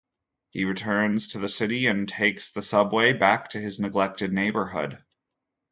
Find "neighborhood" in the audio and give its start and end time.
4.33-4.97